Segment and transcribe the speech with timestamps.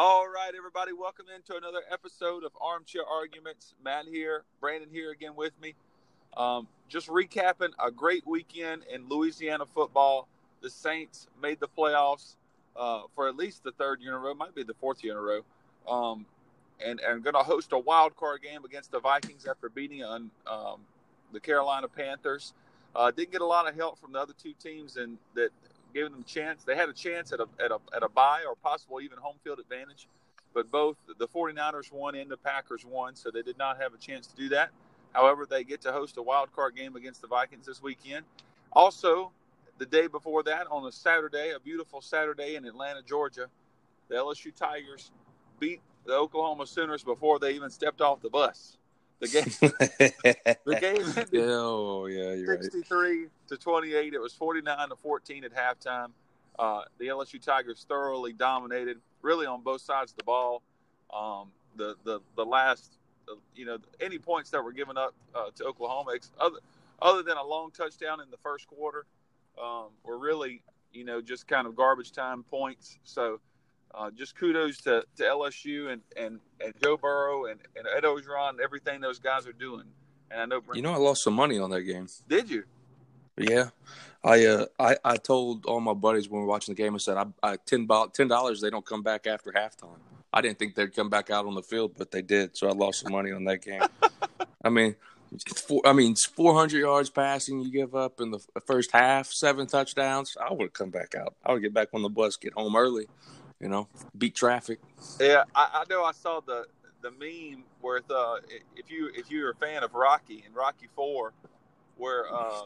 [0.00, 3.74] All right, everybody, welcome into another episode of Armchair Arguments.
[3.82, 5.74] Matt here, Brandon here again with me.
[6.36, 10.28] Um, just recapping a great weekend in Louisiana football.
[10.62, 12.36] The Saints made the playoffs
[12.76, 15.14] uh, for at least the third year in a row, might be the fourth year
[15.14, 15.40] in a row,
[15.88, 16.26] um,
[16.80, 20.82] and going to host a wild card game against the Vikings after beating on um,
[21.32, 22.54] the Carolina Panthers.
[22.94, 25.50] Uh, didn't get a lot of help from the other two teams, and that
[25.94, 26.64] giving them a chance.
[26.64, 29.36] They had a chance at a, at a, at a bye or possible even home
[29.42, 30.08] field advantage,
[30.54, 33.98] but both the 49ers won and the Packers won, so they did not have a
[33.98, 34.70] chance to do that.
[35.12, 38.24] However, they get to host a wild card game against the Vikings this weekend.
[38.72, 39.32] Also,
[39.78, 43.46] the day before that, on a Saturday, a beautiful Saturday in Atlanta, Georgia,
[44.08, 45.10] the LSU Tigers
[45.58, 48.76] beat the Oklahoma Sooners before they even stepped off the bus.
[49.20, 49.44] The game,
[50.64, 52.62] the game ended oh yeah, you're right.
[52.62, 54.14] 63 to 28.
[54.14, 56.10] It was 49 to 14 at halftime.
[56.56, 60.62] Uh, the LSU Tigers thoroughly dominated, really on both sides of the ball.
[61.12, 62.92] Um, the the the last,
[63.28, 66.58] uh, you know, any points that were given up uh, to Oklahoma, ex- other
[67.02, 69.04] other than a long touchdown in the first quarter,
[69.60, 72.98] um, were really, you know, just kind of garbage time points.
[73.02, 73.40] So.
[73.94, 78.50] Uh, just kudos to, to LSU and, and, and Joe Burrow and, and Ed Orgeron
[78.50, 79.84] and everything those guys are doing.
[80.30, 82.06] And I know You know, I lost some money on that game.
[82.28, 82.64] Did you?
[83.38, 83.70] Yeah,
[84.24, 86.94] I uh, I I told all my buddies when we were watching the game.
[86.94, 88.60] I said, I, I ten ten dollars.
[88.60, 89.98] They don't come back after halftime.
[90.32, 92.56] I didn't think they'd come back out on the field, but they did.
[92.56, 93.82] So I lost some money on that game.
[94.64, 94.96] I mean,
[95.56, 100.36] four, I mean, 400 yards passing you give up in the first half, seven touchdowns.
[100.38, 101.34] I would come back out.
[101.46, 103.06] I would get back on the bus, get home early,
[103.60, 104.80] you know, beat traffic.
[105.20, 106.04] Yeah, I, I know.
[106.04, 106.66] I saw the
[107.00, 108.36] the meme where uh,
[108.76, 111.32] if you if you're a fan of Rocky and Rocky Four,
[111.96, 112.62] where uh,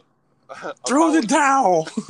[0.87, 1.89] Throw the towel.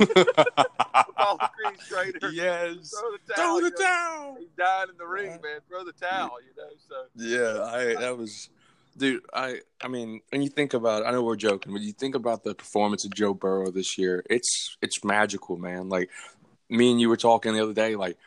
[0.95, 2.31] Apollo Creed's trainer.
[2.33, 2.93] Yes.
[2.93, 3.59] Throw the towel.
[3.59, 4.37] Throw the towel.
[4.39, 5.59] He died in the ring, man.
[5.67, 6.37] Throw the towel.
[6.41, 6.69] You know.
[6.87, 8.49] So Yeah, I that was
[8.97, 12.15] dude, I I mean, when you think about I know we're joking, but you think
[12.15, 15.89] about the performance of Joe Burrow this year, it's it's magical, man.
[15.89, 16.09] Like
[16.69, 18.17] me and you were talking the other day, like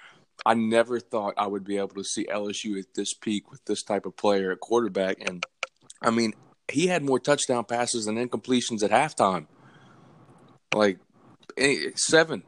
[0.45, 3.83] I never thought I would be able to see LSU at this peak with this
[3.83, 5.45] type of player at quarterback and
[6.03, 6.35] I mean,
[6.69, 9.47] he had more touchdown passes and incompletions at halftime.
[10.75, 10.99] Like
[11.57, 12.43] eh, seven.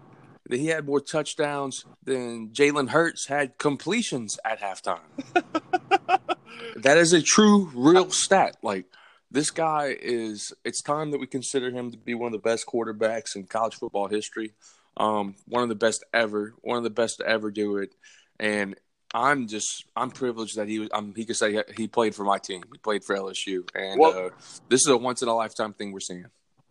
[0.51, 5.01] He had more touchdowns than Jalen Hurts had completions at halftime.
[6.77, 8.57] that is a true, real stat.
[8.63, 8.87] Like
[9.31, 10.53] this guy is.
[10.65, 13.75] It's time that we consider him to be one of the best quarterbacks in college
[13.75, 14.53] football history.
[14.99, 16.55] Um, one of the best ever.
[16.63, 17.95] One of the best to ever do it.
[18.41, 18.75] And
[19.15, 20.89] I'm just I'm privileged that he was.
[20.93, 22.63] Um, he could say he played for my team.
[22.73, 24.31] He played for LSU, and Well- uh,
[24.69, 26.27] this is a once in a lifetime thing we're seeing.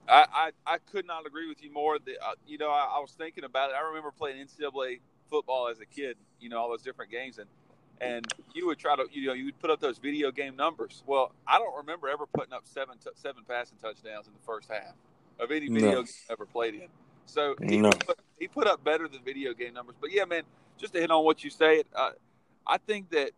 [0.09, 1.95] I, I, I could not agree with you more.
[1.95, 3.73] Uh, you know, I, I was thinking about it.
[3.75, 4.99] I remember playing NCAA
[5.29, 6.15] football as a kid.
[6.39, 7.47] You know, all those different games, and
[7.99, 11.03] and you would try to, you know, you would put up those video game numbers.
[11.07, 14.69] Well, I don't remember ever putting up seven t- seven passing touchdowns in the first
[14.69, 14.93] half
[15.39, 16.03] of any video No.
[16.03, 16.87] game I ever played in.
[17.27, 17.91] So he, No.
[17.91, 19.95] put, he put up better than video game numbers.
[20.01, 20.43] But yeah, man,
[20.77, 22.11] just to hit on what you say, uh,
[22.67, 23.31] I think that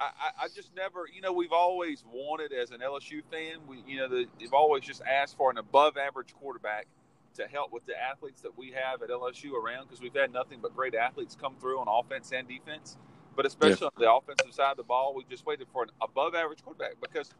[0.00, 3.82] I, I, I just never, you know, we've always wanted as an LSU fan, we,
[3.86, 6.86] you know, the, they've always just asked for an above average quarterback
[7.34, 10.58] to help with the athletes that we have at LSU around because we've had nothing
[10.60, 12.96] but great athletes come through on offense and defense.
[13.36, 16.34] But especially on the offensive side of the ball, we just waited for an above
[16.34, 17.30] average quarterback because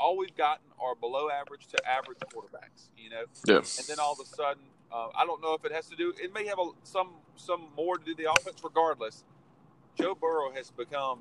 [0.00, 3.24] all we've gotten are below average to average quarterbacks, you know.
[3.46, 3.78] yes.
[3.78, 6.12] And then all of a sudden, uh, I don't know if it has to do.
[6.20, 8.60] It may have a, some some more to do the offense.
[8.64, 9.24] Regardless,
[9.96, 11.20] Joe Burrow has become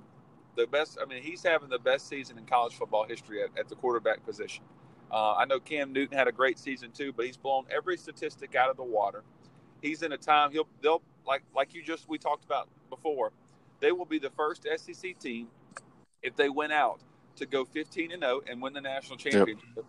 [0.55, 0.97] the best.
[1.01, 4.25] I mean, he's having the best season in college football history at, at the quarterback
[4.25, 4.63] position.
[5.11, 8.55] Uh, I know Cam Newton had a great season too, but he's blown every statistic
[8.55, 9.23] out of the water.
[9.81, 13.31] He's in a time he'll they'll like like you just we talked about before.
[13.81, 15.47] They will be the first SEC team
[16.21, 17.01] if they win out
[17.39, 19.85] to go 15 and 0 and win the national championship.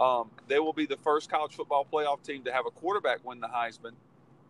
[0.00, 3.40] Um, they will be the first college football playoff team to have a quarterback win
[3.40, 3.92] the Heisman,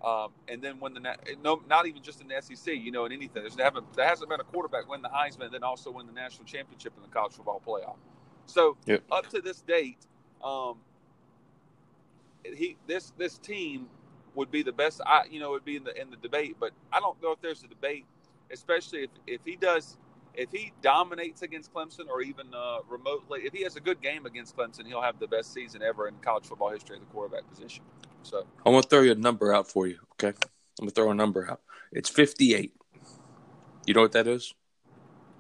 [0.05, 2.75] um, and then win the na- no, not even just in the SEC.
[2.75, 5.55] You know, in anything, there's never there hasn't been a quarterback win the Heisman and
[5.55, 7.97] then also win the national championship in the college football playoff.
[8.47, 9.05] So Yep.
[9.13, 10.07] up to this date,
[10.45, 10.79] um,
[12.45, 13.89] he this this team
[14.35, 15.01] would be the best.
[15.07, 17.41] I you know would be in the in the debate, but I don't know if
[17.41, 18.07] there's a debate,
[18.53, 19.99] especially if if he does.
[20.35, 24.25] If he dominates against Clemson, or even uh, remotely, if he has a good game
[24.25, 27.49] against Clemson, he'll have the best season ever in college football history at the quarterback
[27.51, 27.85] position.
[28.23, 29.99] So, I'm gonna throw you a number out for you.
[30.13, 30.35] Okay, I'm
[30.81, 31.61] gonna throw a number out.
[31.91, 32.73] It's 58.
[33.87, 34.55] You know what that is?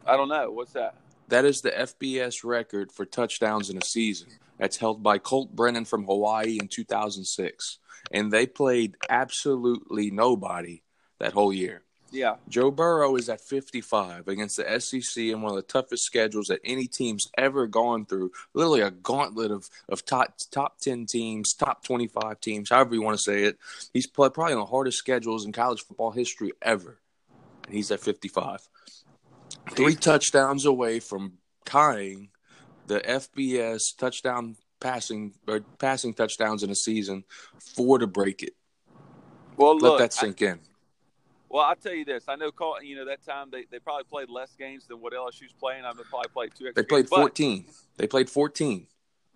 [0.07, 0.97] I don't know what's that.
[1.29, 4.29] That is the FBS record for touchdowns in a season.
[4.59, 7.79] That's held by Colt Brennan from Hawaii in 2006,
[8.11, 10.83] and they played absolutely nobody
[11.19, 11.85] that whole year.
[12.13, 12.37] Yeah.
[12.49, 16.61] Joe Burrow is at 55 against the SEC and one of the toughest schedules that
[16.63, 18.31] any team's ever gone through.
[18.53, 23.17] Literally a gauntlet of, of top top 10 teams, top 25 teams, however you want
[23.17, 23.59] to say it.
[23.95, 26.99] He's played probably on the hardest schedules in college football history ever.
[27.67, 28.69] And he's at 55.
[29.71, 32.29] Three touchdowns away from tying
[32.89, 37.25] the FBS touchdown passing or passing touchdowns in a season,
[37.59, 38.55] four to break it.
[39.57, 40.61] Well, Let look, that sink I, in.
[41.53, 42.25] Well, I'll tell you this.
[42.29, 45.13] I know, Col- you know, that time they, they probably played less games than what
[45.13, 45.85] LSU's playing.
[45.85, 47.65] I mean, probably played two extra They played games, 14.
[47.99, 48.87] They played 14.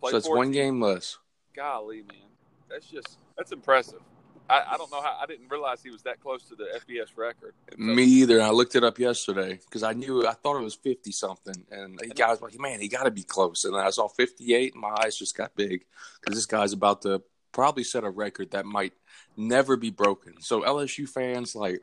[0.00, 0.36] played so it's 14.
[0.38, 1.18] one game less.
[1.54, 2.30] Golly, man,
[2.70, 4.00] that's just that's impressive.
[4.48, 7.16] I, I don't know how I didn't realize he was that close to the FBS
[7.16, 7.52] record.
[7.70, 8.40] So- Me either.
[8.40, 12.00] I looked it up yesterday because I knew I thought it was 50 something, and
[12.02, 13.64] he guys like, man, he got to be close.
[13.66, 15.84] And then I saw 58, and my eyes just got big
[16.20, 17.22] because this guy's about to
[17.52, 18.94] probably set a record that might
[19.36, 20.40] never be broken.
[20.40, 21.80] So LSU fans, like,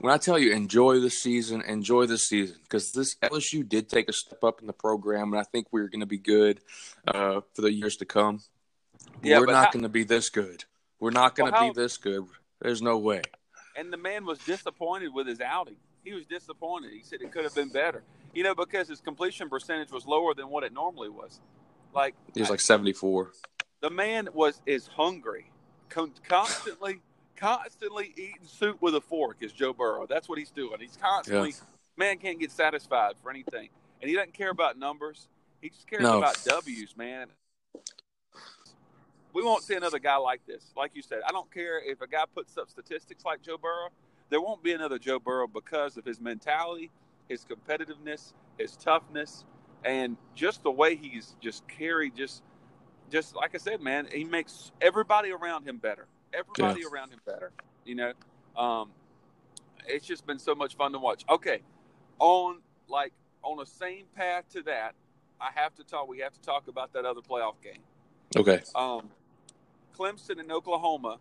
[0.00, 4.08] when I tell you enjoy the season, enjoy the season because this LSU did take
[4.08, 6.60] a step up in the program, and I think we're going to be good
[7.08, 8.40] uh, for the years to come.
[9.22, 10.64] Yeah, we're not how- going to be this good.
[11.00, 12.24] We're not going to Well, how- be this good.
[12.60, 13.22] There's no way.
[13.76, 15.76] and the man was disappointed with his outing.
[16.04, 16.92] He was disappointed.
[16.92, 18.02] He said it could have been better.
[18.32, 21.40] You know, because his completion percentage was lower than what it normally was.
[21.94, 23.32] Like He was like 74.
[23.80, 25.50] the man was is hungry,
[26.28, 27.00] constantly,
[27.36, 29.38] constantly eating soup with a fork.
[29.40, 30.06] Is Joe Burrow?
[30.06, 30.80] That's what he's doing.
[30.80, 31.54] He's constantly
[31.96, 33.68] man can't get satisfied for anything,
[34.00, 35.28] and he doesn't care about numbers.
[35.60, 36.18] He just cares No.
[36.18, 37.28] about W's, man.
[39.32, 40.72] We won't see another guy like this.
[40.76, 43.88] Like you said, I don't care if a guy puts up statistics like Joe Burrow.
[44.30, 46.90] There won't be another Joe Burrow because of his mentality,
[47.28, 49.44] his competitiveness, his toughness,
[49.84, 52.16] and just the way he's just carried.
[52.16, 52.42] Just,
[53.10, 56.06] just like I said, man, he makes everybody around him better.
[56.36, 57.50] Everybody around him better.
[57.84, 58.12] You know,
[58.56, 58.90] um,
[59.86, 61.24] it's just been so much fun to watch.
[61.30, 61.60] Okay,
[62.18, 63.12] on like
[63.42, 64.94] on the same path to that,
[65.40, 66.08] I have to talk.
[66.08, 67.82] We have to talk about that other playoff game.
[68.36, 68.62] Okay.
[68.74, 69.08] Um,
[69.98, 71.18] Clemson and Oklahoma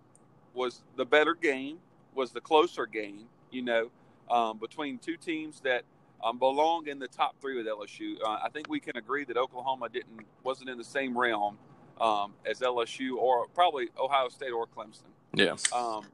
[0.54, 1.78] was the better game,
[2.14, 3.26] was the closer game.
[3.52, 3.92] You know,
[4.30, 5.84] um, between two teams that
[6.24, 8.16] um, belong in the top three with LSU.
[8.24, 11.58] Uh, I think we can agree that Oklahoma didn't wasn't in the same realm
[12.00, 15.04] um, as LSU or probably Ohio State or Clemson.
[15.34, 15.56] Yeah.
[15.74, 16.06] Um,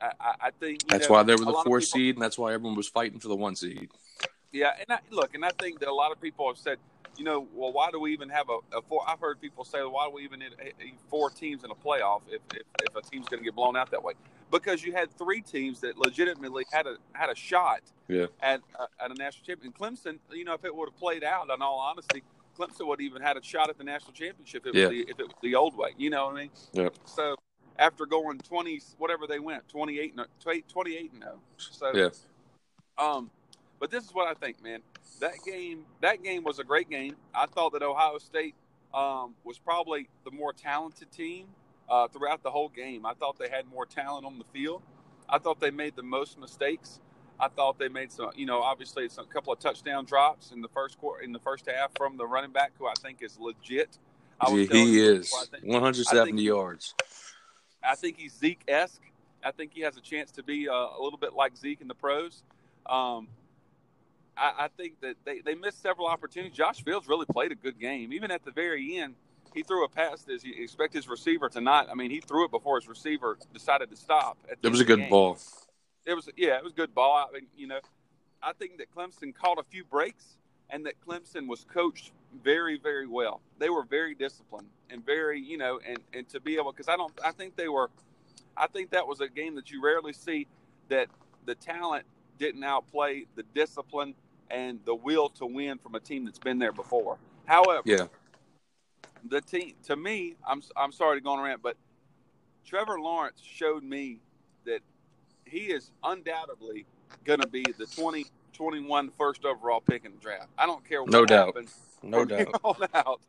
[0.00, 2.52] I, I, think That's know, why they were the four people- seed, and that's why
[2.52, 3.88] everyone was fighting for the one seed.
[4.52, 6.78] Yeah, and I, look, and I think that a lot of people have said,
[7.18, 9.02] you know, well, why do we even have a, a four?
[9.08, 10.52] I've heard people say, well, why do we even need
[11.08, 13.90] four teams in a playoff if, if, if a team's going to get blown out
[13.90, 14.12] that way?
[14.50, 18.26] Because you had three teams that legitimately had a had a shot Yeah.
[18.40, 19.62] at uh, at a national championship.
[19.64, 22.22] And Clemson, you know, if it would have played out, in all honesty,
[22.56, 24.84] Clemson would have even had a shot at the national championship if, Yeah.
[24.84, 25.90] it, was the, if it was the old way.
[25.96, 26.50] You know what I mean?
[26.72, 26.94] Yep.
[27.04, 27.36] So
[27.78, 30.26] after going twenty, whatever they went, 28 and
[30.68, 31.40] 28 and 0.
[31.58, 32.08] So Yeah.
[32.98, 33.30] um,
[33.78, 34.80] but this is what I think, man.
[35.20, 37.16] That game, that game was a great game.
[37.34, 38.54] I thought that Ohio State
[38.94, 41.46] um, was probably the more talented team
[41.88, 43.04] uh, throughout the whole game.
[43.04, 44.82] I thought they had more talent on the field.
[45.28, 47.00] I thought they made the most mistakes.
[47.38, 50.62] I thought they made some, you know, obviously it's a couple of touchdown drops in
[50.62, 53.38] the first quarter, in the first half from the running back, who I think is
[53.38, 53.98] legit.
[54.40, 56.94] I was He, telling he you is think- 170 I think- yards.
[57.82, 59.02] I think he's Zeke esque.
[59.44, 61.88] I think he has a chance to be uh, a little bit like Zeke in
[61.88, 62.42] the pros.
[62.86, 63.28] Um,
[64.36, 66.56] I, I think that they, they missed several opportunities.
[66.56, 68.12] Josh Fields really played a good game.
[68.12, 69.14] Even at the very end,
[69.54, 71.88] he threw a pass that you expect his receiver to not.
[71.88, 74.36] I mean, he threw it before his receiver decided to stop.
[74.50, 75.10] at the It was a end of the good game.
[75.10, 75.38] ball.
[76.06, 77.26] It was yeah, it was good ball.
[77.28, 77.80] I mean, you know,
[78.42, 80.36] I think that Clemson caught a few breaks
[80.70, 83.40] and that Clemson was coached very, very well.
[83.58, 86.96] They were very disciplined and very, you know, and and to be able because I
[86.96, 87.90] don't, I think they were,
[88.56, 90.46] I think that was a game that you rarely see
[90.88, 91.08] that
[91.44, 92.04] the talent
[92.38, 94.14] didn't outplay the discipline
[94.50, 97.18] and the will to win from a team that's been there before.
[97.46, 98.06] However, Yeah.
[99.28, 101.76] the team to me, I'm I'm sorry to go on a rant, but
[102.64, 104.20] Trevor Lawrence showed me
[105.46, 106.86] he is undoubtedly
[107.24, 110.48] going to be the 2021 first overall pick in the draft.
[110.58, 111.46] I don't care what No doubt.
[111.46, 111.74] happens.
[112.02, 112.48] No doubt.
[112.64, 113.20] on out.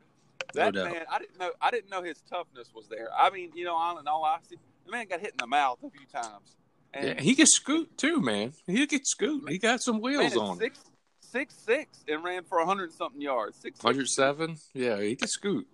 [0.54, 0.92] That doubt.
[0.92, 1.52] man, I didn't know.
[1.62, 3.10] I didn't know his toughness was there.
[3.18, 5.78] I mean, you know, all in all honesty, the man got hit in the mouth
[5.84, 6.56] a few times.
[6.94, 8.54] And Yeah, he can scoot too, man.
[8.66, 9.50] He can scoot.
[9.50, 10.54] He got some wheels it's on.
[10.54, 10.60] him.
[10.60, 10.80] six,
[11.20, 13.58] six, six, and ran for hundred something yards.
[13.58, 14.58] Six, 107.
[14.74, 15.68] Yeah, he can scoot.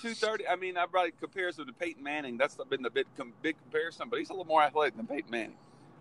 [0.00, 0.46] Two thirty.
[0.46, 2.36] I mean, I probably compares him to Peyton Manning.
[2.36, 5.30] That's been the big, com- big comparison, but he's a little more athletic than Peyton
[5.30, 5.56] Manning.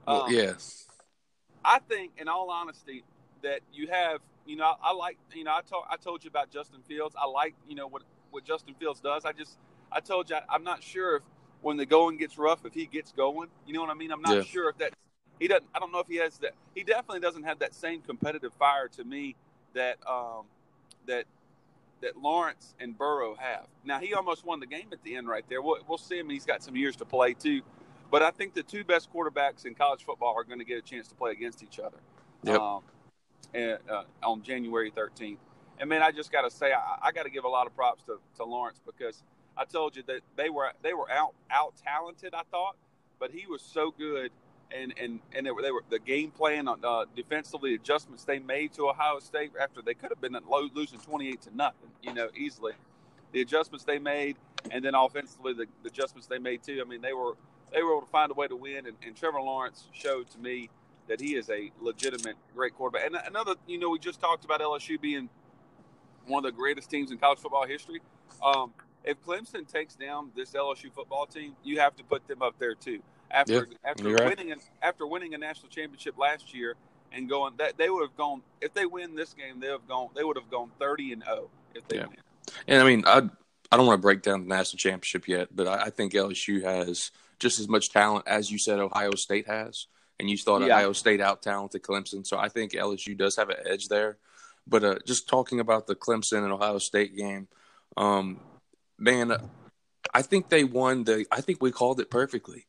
[0.08, 0.54] Well, Um, yeah.
[1.66, 3.04] I think, in all honesty,
[3.44, 6.30] that you have, you know, I, I like, you know, I told I told you
[6.30, 7.16] about Justin Fields.
[7.20, 9.26] I like, you know, what what Justin Fields does.
[9.26, 9.58] I just,
[9.92, 11.24] I told you, I, I'm not sure if
[11.62, 13.50] when the going gets rough, if he gets going.
[13.66, 14.12] You know what I mean?
[14.12, 14.44] I'm not Yeah.
[14.44, 14.94] sure if that
[15.40, 15.68] he doesn't.
[15.74, 16.54] I don't know if he has that.
[16.76, 19.36] He definitely doesn't have that same competitive fire to me
[19.74, 20.46] that um,
[21.08, 21.26] that
[22.02, 23.68] that Lawrence and Burrow have.
[23.84, 25.62] Now he almost won the game at the end right there.
[25.62, 26.30] We'll, we'll see him.
[26.30, 27.62] He's got some years to play too.
[28.10, 30.82] But I think the two best quarterbacks in college football are going to get a
[30.82, 31.98] chance to play against each other.
[32.44, 32.60] Yep.
[32.60, 32.82] Um,
[33.54, 35.38] and, uh, on January 13th.
[35.80, 37.76] And man, I just got to say, I, I got to give a lot of
[37.76, 39.24] props to, to Lawrence because
[39.58, 42.34] I told you that they were they were out out talented.
[42.34, 42.76] I thought,
[43.20, 44.32] but he was so good,
[44.76, 48.40] and and and they were, they were the game plan on uh, defensively adjustments they
[48.40, 52.14] made to Ohio State after they could have been low, losing 28 to nothing, you
[52.14, 52.74] know, easily.
[53.32, 54.38] The adjustments they made,
[54.72, 56.82] and then offensively the, the adjustments they made too.
[56.86, 57.34] I mean, they were
[57.74, 60.40] they were able to find a way to win, and, and Trevor Lawrence showed to
[60.40, 60.70] me
[61.08, 63.06] that he is a legitimate great quarterback.
[63.06, 65.30] And another, you know, we just talked about LSU being
[66.26, 68.02] one of the greatest teams in college football history.
[68.44, 72.56] Um, if Clemson takes down this LSU football team, you have to put them up
[72.60, 73.02] there too.
[73.32, 74.38] After Yeah, after you're right.
[74.38, 76.76] winning an, after winning a national championship last year
[77.12, 80.10] and going that they would have gone if they win this game they have gone
[80.16, 82.08] they would have gone thirty and zero if they Yeah.
[82.08, 82.18] win.
[82.68, 83.30] And I mean, I
[83.72, 86.64] I don't want to break down the national championship yet, but I, I think LSU
[86.64, 89.88] has just as much talent as you said Ohio State has,
[90.20, 90.68] and you thought Yeah.
[90.76, 92.26] Ohio State out talented Clemson.
[92.26, 94.18] So I think LSU does have an edge there.
[94.66, 97.48] But uh, just talking about the Clemson and Ohio State game,
[97.96, 98.40] um,
[98.98, 99.34] man,
[100.14, 101.26] I think they won the.
[101.32, 102.67] I think we called it perfectly.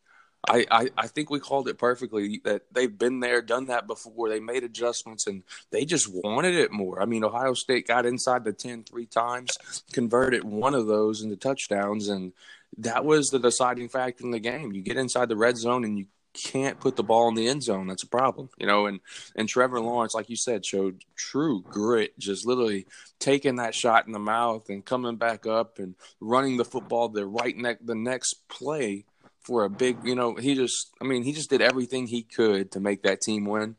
[0.49, 4.29] I, I, I think we called it perfectly that they've been there, done that before.
[4.29, 7.01] They made adjustments and they just wanted it more.
[7.01, 9.59] I mean, Ohio State got inside the 10 three times,
[9.93, 12.33] converted one of those into touchdowns, and
[12.79, 14.73] that was the deciding factor in the game.
[14.73, 17.63] You get inside the red zone and you can't put the ball in the end
[17.63, 17.87] zone.
[17.87, 18.87] That's a problem, you know.
[18.87, 19.01] And
[19.35, 22.87] and Trevor Lawrence, like you said, showed true grit, just literally
[23.19, 27.27] taking that shot in the mouth and coming back up and running the football the
[27.27, 29.05] right neck the next play
[29.49, 32.73] for a big, you know, he just, I mean, he just did everything he could
[32.73, 33.77] to make that team win.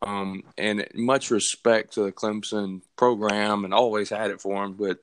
[0.00, 4.72] Um, and much respect to the Clemson program and always had it for him.
[4.72, 4.98] But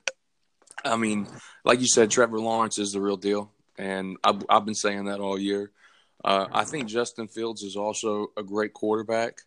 [0.84, 1.28] I mean,
[1.64, 3.52] like you said, Trevor Lawrence is the real deal.
[3.78, 5.72] And I've, I've been saying that all year.
[6.26, 9.42] Uh, I think Justin Fields is also a great quarterback.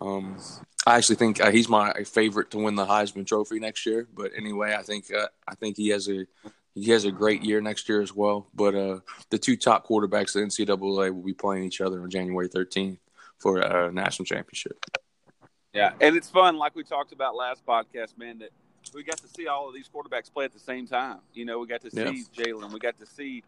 [0.00, 0.38] Um,
[0.84, 4.08] I actually think uh, he's my favorite to win the Heisman Trophy next year.
[4.12, 6.26] But anyway, I think uh, I think he has a
[6.74, 8.48] he has a great year next year as well.
[8.54, 9.00] But uh,
[9.30, 12.98] the two top quarterbacks of the NCAA will be playing each other on January 13th
[13.38, 14.84] for a national championship.
[15.72, 18.38] Yeah, and it's fun, like we talked about last podcast, man.
[18.38, 18.50] That
[18.92, 21.18] we got to see all of these quarterbacks play at the same time.
[21.32, 23.44] You know, we got to see Jalen, we got to see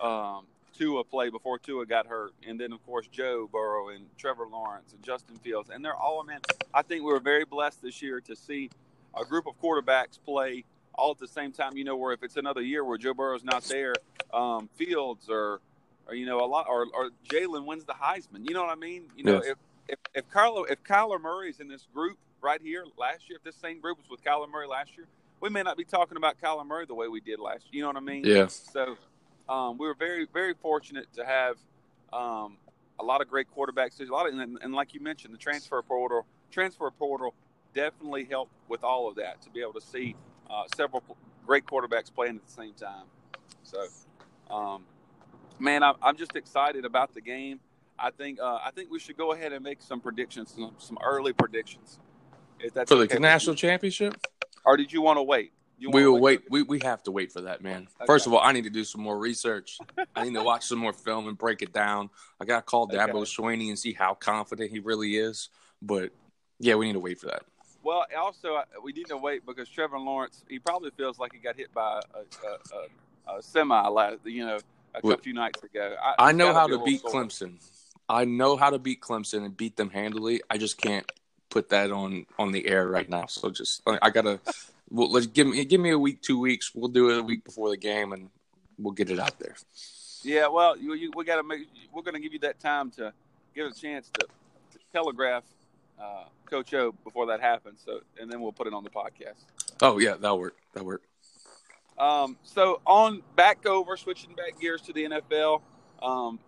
[0.00, 0.46] um,
[0.76, 4.92] Tua play before Tua got hurt, and then of course Joe Burrow and Trevor Lawrence
[4.92, 6.40] and Justin Fields, and they're all man.
[6.74, 8.70] I think we were very blessed this year to see
[9.18, 11.76] a group of quarterbacks play all at the same time.
[11.76, 13.94] You know, where if it's another year where Joe Burrow's not there,
[14.32, 15.60] um, Fields or
[16.06, 18.46] or you know a lot or, or Jalen wins the Heisman.
[18.48, 19.04] You know what I mean?
[19.16, 19.46] You know Yes.
[19.52, 19.56] if
[19.88, 23.56] if if Carlo if Kyler Murray's in this group right here last year, if this
[23.56, 25.06] same group was with Kyler Murray last year,
[25.40, 27.64] we may not be talking about Kyler Murray the way we did last.
[27.70, 27.70] year.
[27.72, 28.24] You know what I mean?
[28.24, 28.46] Yeah.
[28.48, 28.96] So
[29.48, 31.56] um, we were very very fortunate to have
[32.12, 32.56] um,
[32.98, 34.00] a lot of great quarterbacks.
[34.00, 37.34] A lot of and, and like you mentioned, the transfer portal transfer portal
[37.74, 40.16] definitely helped with all of that to be able to see
[40.50, 41.02] uh, several
[41.46, 43.04] great quarterbacks playing at the same time.
[43.62, 43.86] So,
[44.54, 44.84] um,
[45.58, 47.60] man, I'm, I'm just excited about the game.
[47.98, 50.98] I think uh, I think we should go ahead and make some predictions, some, some
[51.04, 51.98] early predictions.
[52.58, 54.16] If that's For the okay national championship,
[54.64, 55.52] or did you want to wait?
[55.78, 56.42] You we will wait.
[56.42, 57.88] for- We, we have to wait for that, man.
[57.96, 58.06] Okay.
[58.06, 59.78] First of all, I need to do some more research.
[60.14, 62.10] I need to watch some more film and break it down.
[62.38, 63.24] I got to call Dabo Okay.
[63.24, 65.48] Sweeney and see how confident he really is.
[65.80, 66.10] But
[66.58, 67.44] yeah, we need to wait for that.
[67.82, 71.56] Well, also we need to wait because Trevor Lawrence he probably feels like he got
[71.56, 74.58] hit by a, a, a, a semi last you know
[74.94, 75.94] a few nights ago.
[76.18, 77.12] I he's know how be to beat sore.
[77.12, 77.54] Clemson.
[78.08, 80.42] I know how to beat Clemson and beat them handily.
[80.50, 81.10] I just can't
[81.48, 83.26] put that on on the air right now.
[83.26, 84.40] So just I gotta.
[84.90, 86.74] Well, let's give me give me a week, two weeks.
[86.74, 88.28] We'll do it a week before the game, and
[88.78, 89.56] we'll get it out there.
[90.22, 91.68] Yeah, well, you, you, we got to make.
[91.92, 93.12] We're going to give you that time to
[93.54, 95.44] give a chance to, to telegraph
[96.00, 97.82] uh, Coach O before that happens.
[97.84, 99.44] So, and then we'll put it on the podcast.
[99.82, 100.56] Oh yeah, that'll work.
[100.72, 101.02] That'll work.
[101.98, 105.60] Um, so on back over, switching back gears to the NFL.
[106.02, 106.38] Um,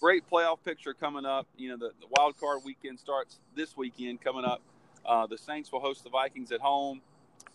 [0.00, 1.46] great playoff picture coming up.
[1.56, 4.62] You know, the, the wild card weekend starts this weekend coming up.
[5.04, 7.00] Uh, the Saints will host the Vikings at home.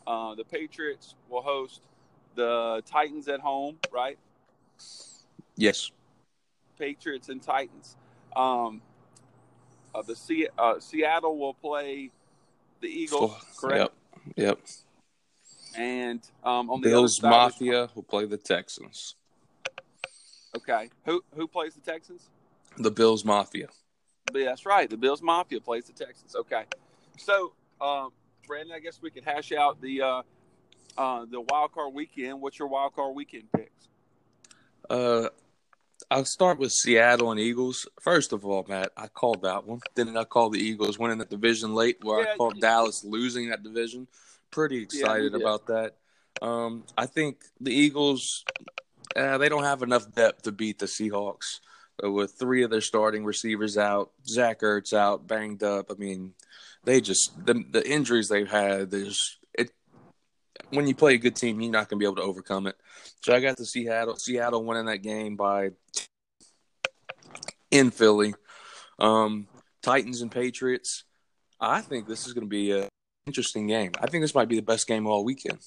[0.06, 1.82] Uh, the Patriots will host
[2.36, 4.18] the Titans at home, right?
[5.56, 5.92] Yes.
[6.78, 7.96] Patriots and Titans.
[8.36, 8.82] Um,
[9.94, 12.12] uh, the Se- uh, Seattle will play
[12.82, 13.94] the Eagles, correct?
[14.36, 14.36] Yep.
[14.36, 14.60] Yep.
[15.76, 19.16] And um, on the Bills other side, Mafia will play the Texans.
[20.56, 22.30] Okay, who who plays the Texans?
[22.78, 23.68] The Bills Mafia.
[24.34, 24.90] That's right.
[24.90, 26.36] The Bills Mafia plays the Texans.
[26.36, 26.64] Okay,
[27.18, 28.10] so um,
[28.48, 30.22] Brandon, I guess we could hash out the uh,
[30.98, 32.42] uh, the wild card weekend.
[32.42, 33.88] What's your wild card weekend picks?
[34.90, 35.30] Uh,
[36.12, 37.88] I'll start with Seattle and Eagles.
[38.02, 39.80] First of all, Matt, I called that one.
[39.96, 43.50] Then I called the Eagles winning that division late, where Yeah, I called Dallas losing
[43.50, 44.10] that division.
[44.52, 45.42] Pretty excited did.
[45.42, 45.96] about that.
[46.42, 48.44] Um, I think the Eagles,
[49.16, 51.62] uh, they don't have enough depth to beat the Seahawks.
[52.04, 55.92] With three of their starting receivers out, Zach Ertz out, banged up.
[55.92, 56.34] I mean,
[56.84, 58.90] they just the the injuries they've had.
[58.92, 59.38] There's
[60.72, 62.76] when you play a good team, you're not going to be able to overcome it.
[63.24, 65.72] So I got the Seattle Seattle winning that game by
[67.70, 68.34] in Philly.
[69.00, 69.48] Um,
[69.82, 71.04] Titans and Patriots.
[71.60, 72.88] I think this is going to be an
[73.28, 73.92] interesting game.
[74.00, 75.60] I think this might be the best game of all weekend.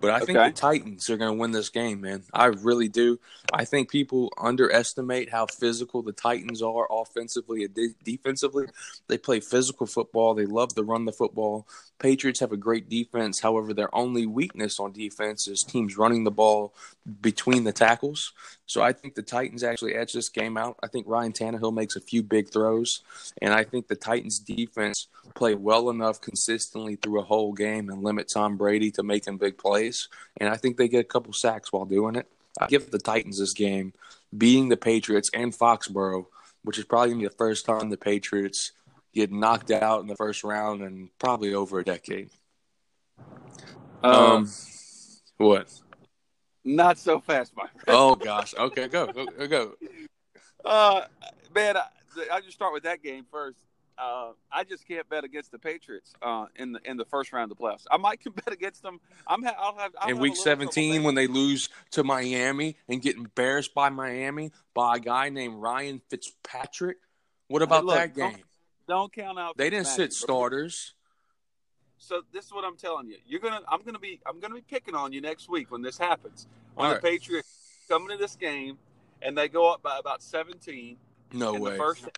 [0.00, 2.22] But I think the Titans are going to win this game, man.
[2.32, 3.20] I really do.
[3.52, 8.66] I think people underestimate how physical the Titans are offensively and de- defensively.
[9.08, 10.34] They play physical football.
[10.34, 11.66] They love to run the football.
[11.98, 13.40] Patriots have a great defense.
[13.40, 16.74] However, their only weakness on defense is teams running the ball
[17.20, 18.32] between the tackles.
[18.64, 20.76] So I think the Titans actually edge this game out.
[20.82, 23.02] I think Ryan Tannehill makes a few big throws,
[23.42, 28.02] and I think the Titans defense play well enough consistently through a whole game and
[28.02, 29.89] limit Tom Brady to making big plays.
[30.36, 32.26] And I think they get a couple sacks while doing it.
[32.60, 33.92] I give the Titans this game,
[34.36, 36.26] beating the Patriots and Foxborough,
[36.62, 38.72] which is probably gonna be the first time the Patriots
[39.14, 42.30] get knocked out in the first round in probably over a decade.
[44.02, 44.48] Um,
[45.36, 45.72] what?
[46.64, 47.84] not so fast, my friend.
[47.88, 48.54] Oh gosh.
[48.54, 49.46] Okay, go go go.
[49.46, 49.72] go.
[50.62, 51.06] Uh,
[51.54, 51.84] man, I,
[52.30, 53.58] I just start with that game first.
[54.00, 57.50] Uh, I just can't bet against the Patriots uh, in the in the first round
[57.52, 57.84] of the playoffs.
[57.90, 58.98] I might can bet against them.
[59.26, 62.76] I'm ha- I'll have I'll in have week a 17 when they lose to Miami
[62.88, 66.96] and get embarrassed by Miami by a guy named Ryan Fitzpatrick.
[67.48, 68.44] What about look, that don't- game?
[68.88, 69.56] don't count out.
[69.56, 70.94] They didn't sit starters.
[71.98, 73.16] So this is what I'm telling you.
[73.26, 75.98] You're gonna I'm gonna be I'm gonna be picking on you next week when this
[75.98, 76.46] happens.
[76.74, 77.04] When All the right.
[77.04, 78.78] Patriots come into this game
[79.20, 80.96] and they go up by about 17
[81.34, 81.72] No in way.
[81.72, 82.08] the first,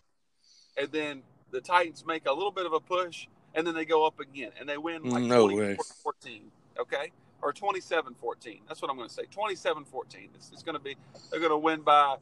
[0.77, 1.21] and then
[1.53, 4.51] the Titans make a little bit of a push, and then they go up again
[4.59, 6.41] and they win like no 24 14.
[6.79, 7.11] Okay.
[7.41, 8.59] Or 27 14.
[8.67, 9.23] That's what I'm going to say.
[9.31, 10.29] 27 14.
[10.35, 10.97] It's, it's going to be,
[11.29, 12.17] they're going to win by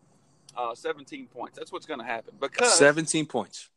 [0.57, 1.57] uh, 17 points.
[1.57, 2.33] That's what's going to happen.
[2.39, 3.69] Because, 17 points.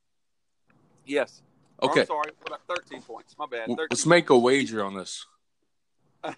[1.06, 1.40] yes.
[1.82, 2.00] Okay.
[2.02, 2.30] I'm sorry.
[2.40, 3.34] What about 13 points?
[3.38, 3.66] My bad.
[3.66, 5.26] 13 Let's make a wager on this.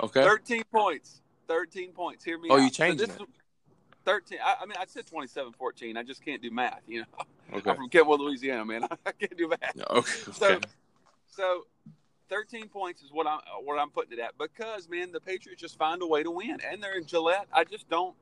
[0.00, 0.22] Okay.
[0.22, 1.20] 13 points.
[1.48, 2.24] 13 points.
[2.24, 2.78] Hear me Oh, out.
[2.78, 3.00] you it.
[3.00, 3.18] is-
[4.08, 4.38] 13.
[4.42, 5.96] I, I mean, I said 27 14.
[5.98, 6.80] I just can't do math.
[6.88, 7.06] You know,
[7.58, 7.70] Okay.
[7.70, 8.84] I'm from Kentwood, Louisiana, man.
[9.06, 9.78] I can't do math.
[9.90, 10.10] Okay.
[10.32, 10.60] So,
[11.26, 11.66] so
[12.30, 15.76] 13 points is what I'm what I'm putting it at because man, the Patriots just
[15.76, 17.48] find a way to win, and they're in Gillette.
[17.52, 18.14] I just don't.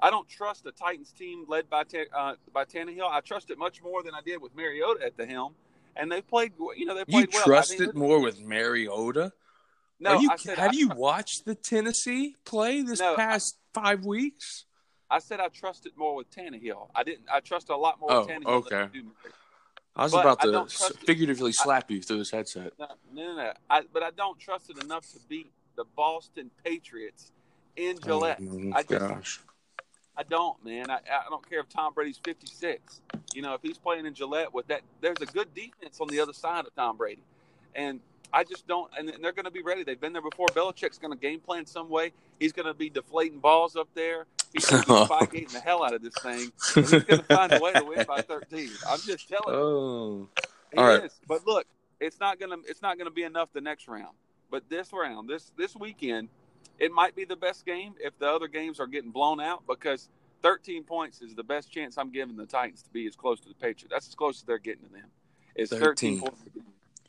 [0.00, 1.82] I don't trust the Titans team led by
[2.16, 3.08] uh, by Tannehill.
[3.08, 5.54] I trust it much more than I did with Mariota at the helm,
[5.96, 6.52] and they played.
[6.76, 7.42] You know, they You played well.
[7.42, 9.32] I trust mean, it more with Mariota?
[10.00, 13.56] No, you, I said have I, you watched the Tennessee play this No, I- past
[13.72, 14.64] five weeks?
[15.10, 16.88] I said I trust it more with Tannehill.
[16.94, 17.26] I didn't.
[17.32, 18.46] I trust a lot more Oh, with Tannehill.
[18.46, 18.88] okay.
[18.92, 19.10] Than
[19.96, 20.00] I.
[20.00, 21.06] I was But about to s- trust it.
[21.06, 22.72] figuratively slap you through this headset.
[22.78, 23.36] No, no, no.
[23.36, 23.52] no.
[23.68, 27.32] I, but I don't trust it enough to beat the Boston Patriots
[27.76, 28.38] in oh, Gillette.
[28.40, 29.40] Oh, I just- gosh.
[30.16, 30.90] I don't, man.
[30.90, 33.00] I, I don't care if Tom Brady's 56.
[33.34, 36.18] You know, if he's playing in Gillette with that, there's a good defense on the
[36.18, 37.22] other side of Tom Brady.
[37.76, 38.00] And
[38.32, 39.84] I just don't, and they're going to be ready.
[39.84, 40.48] They've been there before.
[40.48, 42.12] Belichick's going to game plan some way.
[42.40, 44.26] He's going to be deflating balls up there.
[44.52, 46.50] Going to be spike the hell out of this thing.
[46.74, 48.70] He's going to find a way to win by 13.
[48.88, 49.60] I'm just telling you.
[49.60, 50.28] Oh.
[50.72, 51.04] He All right.
[51.04, 51.20] is.
[51.26, 51.66] But look,
[52.00, 54.14] it's not gonna it's not gonna be enough the next round.
[54.50, 56.28] But this round, this this weekend,
[56.78, 60.08] it might be the best game if the other games are getting blown out because
[60.42, 63.48] 13 points is the best chance I'm giving the Titans to be as close to
[63.48, 63.88] the Patriots.
[63.90, 65.06] That's as close as they're getting to them.
[65.54, 66.20] It's 13, 13.
[66.20, 66.42] points.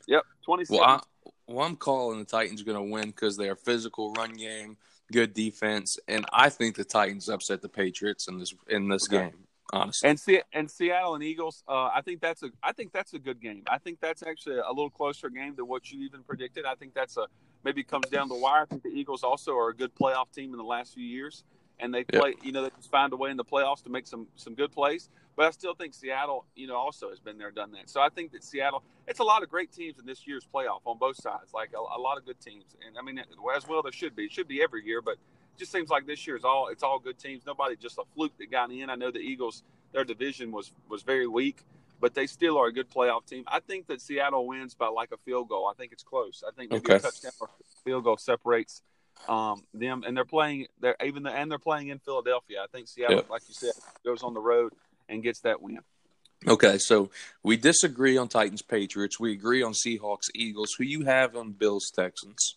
[0.08, 0.80] Yep, 27.
[0.80, 4.34] Well, I, well, I'm calling the Titans going to win because they are physical run
[4.34, 4.78] game,
[5.12, 9.30] good defense, and I think the Titans upset the Patriots in this in this Okay.
[9.30, 9.46] game.
[9.72, 13.14] Honestly, and Se- and Seattle and Eagles, uh, I think that's a I think that's
[13.14, 13.62] a good game.
[13.70, 16.66] I think that's actually a little closer game than what you even predicted.
[16.66, 17.28] I think that's a
[17.64, 18.64] maybe comes down the wire.
[18.64, 21.44] I think the Eagles also are a good playoff team in the last few years,
[21.80, 22.34] and they play.
[22.42, 24.72] You know, they just find a way in the playoffs to make some some good
[24.72, 25.10] plays.
[25.40, 27.90] But I still think Seattle, you know, also has been there, done that.
[27.90, 30.82] So I think that Seattle, it's a lot of great teams in this year's playoff
[30.84, 31.54] on both sides.
[31.54, 33.24] Like a, a lot of good teams, and I mean,
[33.56, 34.26] as well there should be.
[34.26, 36.84] It should be every year, but it just seems like this year is all it's
[36.84, 37.46] all good teams.
[37.46, 38.90] Nobody just a fluke that got in.
[38.90, 41.64] I know the Eagles their division was was very weak,
[42.02, 43.46] but they still are a good playoff team.
[43.48, 45.72] I think that Seattle wins by like a field goal.
[45.72, 46.44] I think it's close.
[46.46, 47.48] I think maybe a touchdown or
[47.86, 48.82] field goal separates
[49.30, 50.68] um, them, and they're playing.
[50.82, 52.58] They're even the, and they're playing in Philadelphia.
[52.62, 53.30] I think Seattle, Yep.
[53.30, 53.72] like you said,
[54.04, 54.74] goes on the road
[55.10, 55.80] and gets that win.
[56.48, 57.10] Okay, so
[57.44, 59.20] we disagree on Titans Patriots.
[59.20, 60.74] We agree on Seahawks Eagles.
[60.78, 62.56] Who you have on Bills Texans?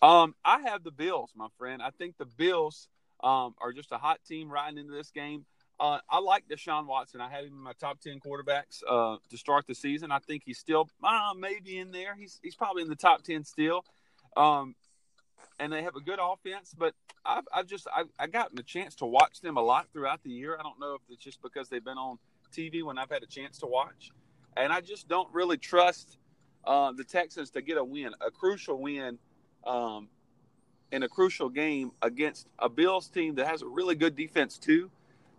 [0.00, 1.82] Um, I have the Bills, my friend.
[1.82, 2.88] I think the Bills
[3.22, 5.46] um, are just a hot team riding into this game.
[5.80, 7.20] Uh, I like Deshaun Watson.
[7.20, 10.12] I had him in my top ten quarterbacks uh, to start the season.
[10.12, 12.14] I think he's still uh, maybe in there.
[12.14, 13.84] He's he's probably in the top ten still.
[14.36, 14.76] Um,
[15.58, 18.94] and they have a good offense, but I've, I've just I've, I gotten a chance
[18.96, 20.56] to watch them a lot throughout the year.
[20.58, 22.18] I don't know if it's just because they've been on
[22.52, 24.10] TV when I've had a chance to watch,
[24.56, 26.18] and I just don't really trust
[26.64, 29.18] uh, the Texans to get a win, a crucial win,
[29.64, 30.08] um,
[30.92, 34.90] in a crucial game against a Bills team that has a really good defense too.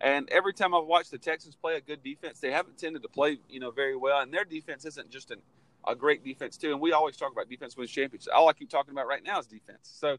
[0.02, 3.08] And every time I've watched the Texans play a good defense, they haven't tended to
[3.08, 4.20] play, you know, very well.
[4.20, 5.40] And their defense isn't just an,
[5.88, 6.72] a great defense too.
[6.72, 8.28] And we always talk about defense wins championships.
[8.34, 9.82] All I keep talking about right now is defense.
[9.84, 10.18] So,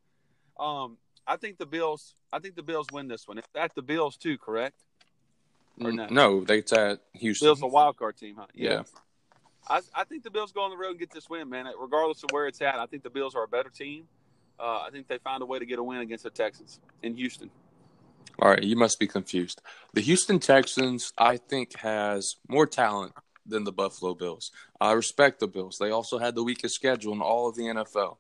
[0.59, 2.15] um, I think the Bills.
[2.33, 3.39] I think the Bills win this one.
[3.39, 4.85] It's at the Bills too, correct?
[5.81, 6.07] Or no?
[6.11, 7.47] No, they, it's at Houston.
[7.47, 8.47] Bills a wild card team, huh?
[8.55, 8.71] Yeah.
[8.71, 8.83] yeah.
[9.69, 11.67] I, I think the Bills go on the road and get this win, man.
[11.79, 14.05] Regardless of where it's at, I think the Bills are a better team.
[14.61, 17.17] Uh, I think they found a way to get a win against the Texans in
[17.17, 17.51] Houston.
[18.39, 19.61] All right, you must be confused.
[19.93, 23.15] The Houston Texans, I think, has more talent
[23.47, 24.51] than the Buffalo Bills.
[24.81, 25.79] I respect the Bills.
[25.79, 28.17] They also had the weakest schedule in all of the NFL.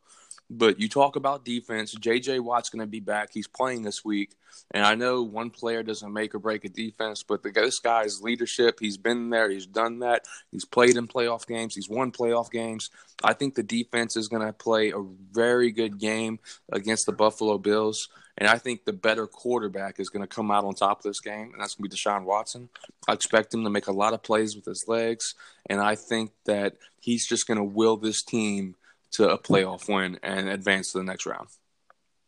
[0.51, 1.93] But you talk about defense.
[1.93, 2.41] J.J.
[2.41, 3.31] Watt's going to be back.
[3.33, 4.33] He's playing this week,
[4.73, 8.21] and I know one player doesn't make or break a defense, but the, this guy's
[8.21, 8.79] leadership.
[8.79, 9.49] He's been there.
[9.49, 10.27] He's done that.
[10.51, 11.75] He's played in playoff games.
[11.75, 12.91] He's won playoff games.
[13.23, 16.39] I think the defense is going to play a very good game
[16.71, 18.09] against the Buffalo Bills.
[18.37, 21.21] And I think the better quarterback is going to come out on top of this
[21.21, 22.69] game, and that's going to be Deshaun Watson.
[23.07, 25.35] I expect him to make a lot of plays with his legs,
[25.67, 28.75] and I think that he's just going to will this team
[29.13, 31.49] to a playoff win and advance to the next round.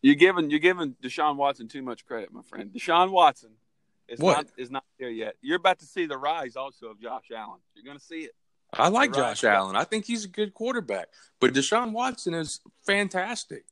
[0.01, 2.71] You're giving you're giving Deshaun Watson too much credit, my friend.
[2.71, 3.49] Deshaun Watson
[4.07, 4.37] is what?
[4.37, 5.35] not is not there yet.
[5.41, 7.59] You're about to see the rise also of Josh Allen.
[7.75, 8.35] You're going to see it.
[8.73, 9.75] I like Josh Allen.
[9.75, 11.07] I think he's a good quarterback,
[11.39, 13.65] but Deshaun Watson is fantastic.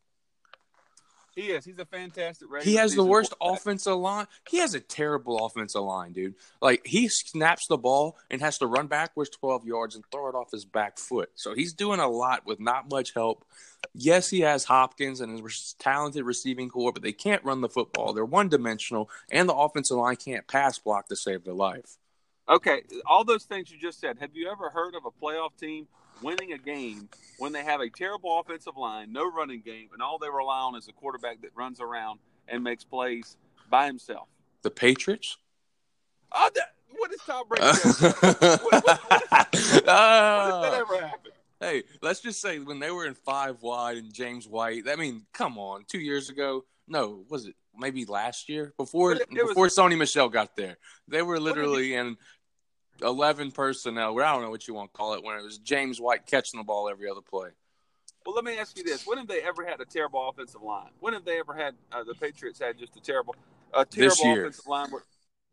[1.35, 1.65] He is.
[1.65, 2.47] He's a fantastic.
[2.63, 4.27] He has the worst offensive line.
[4.49, 6.35] He has a terrible offensive line, dude.
[6.61, 10.35] Like he snaps the ball and has to run backwards twelve yards and throw it
[10.35, 11.29] off his back foot.
[11.35, 13.43] So he's doing a lot with not much help.
[13.93, 18.13] Yes, he has Hopkins and his talented receiving corps, but they can't run the football.
[18.13, 21.97] They're one dimensional, and the offensive line can't pass block to save their life.
[22.47, 24.19] Okay, all those things you just said.
[24.19, 25.87] Have you ever heard of a playoff team
[26.21, 30.17] winning a game when they have a terrible offensive line, no running game, and all
[30.17, 33.37] they rely on is a quarterback that runs around and makes plays
[33.69, 34.27] by himself.
[34.61, 35.37] The Patriots?
[36.31, 37.63] Oh, that, what is Tom Brady?
[37.65, 41.31] what, what, what, what, is, uh, that ever happen?
[41.59, 44.83] Hey, let's just say when they were in five wide and James White.
[44.89, 46.65] I mean, come on, two years ago.
[46.87, 50.77] No, was it maybe last year before it, it before was, Sony Michel got there?
[51.07, 52.17] They were literally in
[53.01, 54.19] 11 personnel.
[54.19, 56.59] I don't know what you want to call it when it was James White catching
[56.59, 57.49] the ball every other play.
[58.25, 60.89] Well, let me ask you this: When have they ever had a terrible offensive line?
[60.99, 63.35] When have they ever had uh, the Patriots had just a terrible,
[63.73, 64.89] a terrible offensive line?
[64.89, 65.03] Where,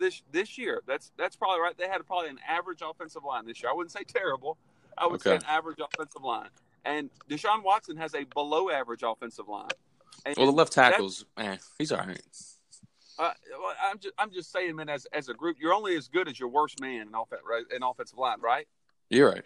[0.00, 1.76] this this year, that's that's probably right.
[1.76, 3.70] They had probably an average offensive line this year.
[3.70, 4.56] I wouldn't say terrible.
[4.96, 5.30] I would okay.
[5.30, 6.48] say an average offensive line.
[6.84, 9.68] And Deshaun Watson has a below average offensive line.
[10.26, 12.20] And well, the left tackles, man, he's all right.
[13.18, 13.32] Uh,
[13.90, 14.88] I'm just I'm just saying, man.
[14.88, 17.64] As as a group, you're only as good as your worst man in offense, right?
[17.74, 18.66] In offensive line, right?
[19.10, 19.44] You're right.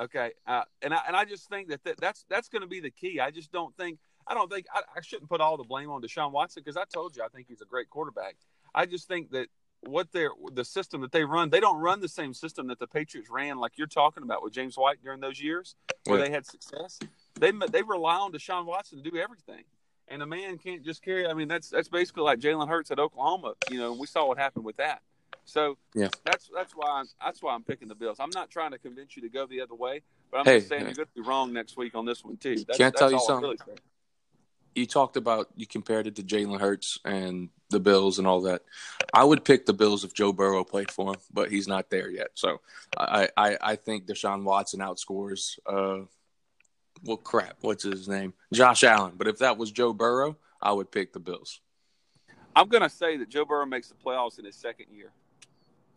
[0.00, 2.80] Okay, uh, and I and I just think that, that that's that's going to be
[2.80, 3.20] the key.
[3.20, 6.02] I just don't think I don't think I, I shouldn't put all the blame on
[6.02, 8.36] Deshaun Watson because I told you I think he's a great quarterback.
[8.74, 9.48] I just think that
[9.82, 12.86] what they're the system that they run, they don't run the same system that the
[12.86, 16.44] Patriots ran, like you're talking about with James White during those years where they had
[16.44, 16.98] success.
[17.38, 19.64] They they rely on Deshaun Watson to do everything
[20.08, 21.26] and a man can't just carry.
[21.26, 23.54] I mean, that's that's basically like Jalen Hurts at Oklahoma.
[23.70, 25.02] You know, we saw what happened with that.
[25.44, 28.18] So yeah, that's that's why I'm, that's why I'm picking the Bills.
[28.20, 30.68] I'm not trying to convince you to go the other way, but I'm hey, just
[30.68, 30.86] saying hey.
[30.86, 32.56] you're going to be wrong next week on this one too.
[32.66, 33.56] That's, Can I tell you something?
[33.66, 33.78] Really
[34.74, 38.62] you talked about you compared it to Jalen Hurts and the Bills and all that.
[39.12, 42.10] I would pick the Bills if Joe Burrow played for him, but he's not there
[42.10, 42.30] yet.
[42.34, 42.60] So
[42.96, 46.04] I I, I think Deshaun Watson outscores uh,
[47.02, 48.34] well, crap, what's his name?
[48.52, 49.14] Josh Allen.
[49.16, 51.60] But if that was Joe Burrow, I would pick the Bills.
[52.56, 55.10] I'm going to say that Joe Burrow makes the playoffs in his second year.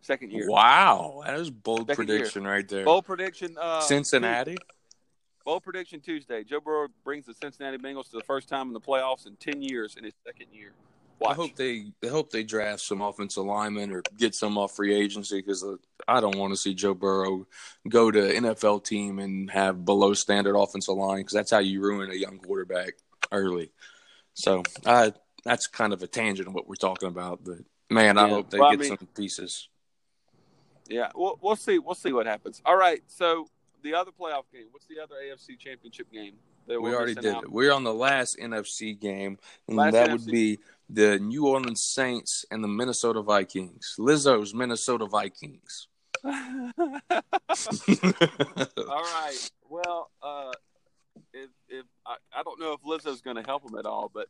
[0.00, 0.48] Second year.
[0.48, 2.52] Wow, that is bold second prediction year.
[2.52, 2.84] right there.
[2.84, 3.56] Bold prediction.
[3.60, 4.52] Uh, Cincinnati.
[4.52, 4.64] Tuesday.
[5.44, 6.44] Bold prediction Tuesday.
[6.44, 9.62] Joe Burrow brings the Cincinnati Bengals to the first time in the playoffs in ten
[9.62, 10.72] years in his second year.
[11.18, 11.32] Watch.
[11.32, 14.94] I hope they I hope they draft some offensive linemen or get some off free
[14.94, 15.76] agency because uh,
[16.06, 17.46] I don't want to see Joe Burrow
[17.88, 22.10] go to NFL team and have below standard offensive line because that's how you ruin
[22.10, 22.94] a young quarterback
[23.32, 23.72] early.
[24.34, 25.12] So I
[25.44, 27.58] that's kind of a tangent of what we're talking about, but
[27.90, 29.68] man, I hope they well, get I mean, some pieces.
[30.88, 31.78] Yeah, we'll we'll see.
[31.78, 32.62] We'll see what happens.
[32.64, 33.02] All right.
[33.08, 33.48] So
[33.82, 34.66] the other playoff game.
[34.70, 36.34] What's the other AFC Championship game?
[36.68, 37.44] We already did out?
[37.44, 37.52] it.
[37.52, 40.12] We're on the last NFC game, and Last that NFC.
[40.12, 40.58] would be
[40.90, 43.96] the New Orleans Saints and the Minnesota Vikings.
[43.98, 45.88] Lizzo's Minnesota Vikings.
[46.24, 46.32] All
[48.86, 49.50] right.
[49.68, 50.52] Well, uh,
[51.32, 54.28] if if I, I don't know if Lizzo's going to help them at all, but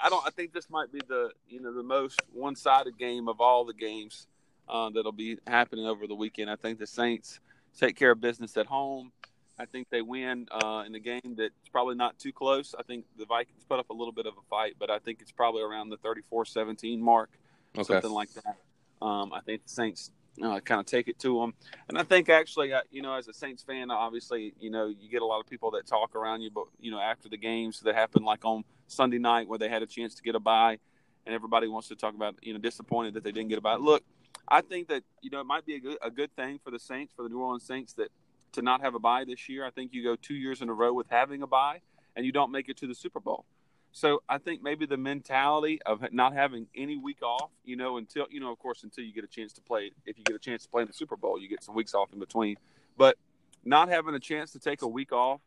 [0.00, 0.26] I don't.
[0.26, 3.64] I think this might be the you know the most one sided game of all
[3.64, 4.26] the games
[4.68, 6.50] uh, that'll be happening over the weekend.
[6.50, 7.40] I think the Saints
[7.78, 9.12] take care of business at home.
[9.58, 12.74] I think they win uh, in a game that's probably not too close.
[12.78, 15.20] I think the Vikings put up a little bit of a fight, but I think
[15.20, 17.30] it's probably around the 34-17 mark
[17.76, 17.94] okay.
[17.94, 18.56] something like that.
[19.00, 20.10] Um, I think the Saints
[20.42, 21.54] uh, kind of take it to them,
[21.88, 25.08] and I think actually, uh, you know, as a Saints fan, obviously, you know, you
[25.10, 27.80] get a lot of people that talk around you, but you know, after the games
[27.80, 30.78] that happened, like on Sunday night where they had a chance to get a bye,
[31.26, 33.74] and everybody wants to talk about, you know, disappointed that they didn't get a bye.
[33.74, 34.04] Look,
[34.48, 36.78] I think that you know it might be a good a good thing for the
[36.78, 38.10] Saints, for the New Orleans Saints, that
[38.58, 39.64] to not have a bye this year.
[39.64, 41.80] I think you go two years in a row with having a bye,
[42.16, 43.44] and you don't make it to the Super Bowl.
[43.92, 48.26] So I think maybe the mentality of not having any week off, you know, until
[48.30, 49.92] you know, of course, until you get a chance to play.
[50.04, 51.94] If you get a chance to play in the Super Bowl, you get some weeks
[51.94, 52.56] off in between.
[52.96, 53.16] But
[53.64, 55.40] not having a chance to take a week off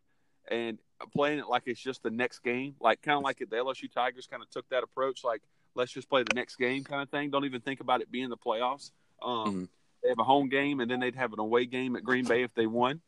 [0.49, 0.79] and
[1.15, 4.27] playing it like it's just the next game, like kind of like the LSU Tigers
[4.27, 5.41] kind of took that approach, like
[5.75, 7.29] let's just play the next game kind of thing.
[7.29, 8.91] Don't even think about it being the playoffs.
[9.21, 9.69] Um, Mhm.
[10.03, 12.43] They have a home game, and then they'd have an away game at Green Bay
[12.43, 13.01] if they won.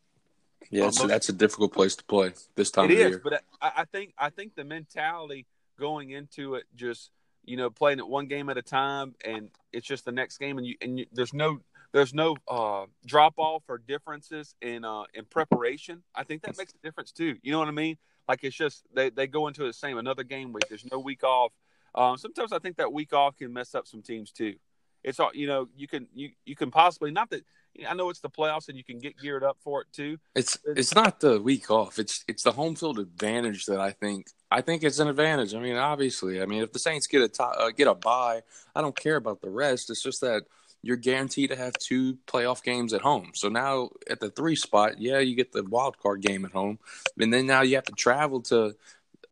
[0.70, 3.22] Yeah, so that's a difficult place to play this time It of is, year.
[3.24, 5.46] but I, I think I think the mentality
[5.78, 7.12] going into it, just
[7.46, 10.58] you know, playing it one game at a time, and it's just the next game,
[10.58, 11.60] and you and you, there's no
[11.92, 16.04] there's no uh, drop off or differences in uh, in preparation.
[16.16, 17.38] I think that makes a difference too.
[17.44, 17.98] You know what I mean?
[18.28, 20.64] Like it's just they, they go into the same another game week.
[20.70, 21.52] There's no week off.
[21.94, 24.56] Um, sometimes I think that week off can mess up some teams too.
[25.04, 25.68] It's all you know.
[25.76, 27.44] You can you you can possibly not that.
[27.88, 30.18] I know it's the playoffs and you can get geared up for it too.
[30.36, 31.98] It's it's not the week off.
[31.98, 35.56] It's it's the home field advantage that I think I think it's an advantage.
[35.56, 38.44] I mean, obviously, I mean, if the Saints get a to, uh, get a bye,
[38.76, 39.90] I don't care about the rest.
[39.90, 40.44] It's just that
[40.84, 43.32] you're guaranteed to have two playoff games at home.
[43.34, 46.78] So now at the three spot, yeah, you get the wild card game at home,
[47.20, 48.76] and then now you have to travel to,